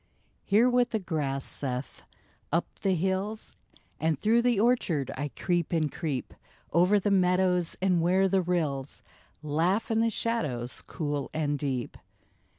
[0.43, 3.55] Hear what the grass saith:'* Up the hills
[3.99, 6.33] And through the orchard I creep and creep,
[6.73, 9.03] Over the meadows, and where the rills
[9.43, 11.97] Laugh in the shadows cool and deep.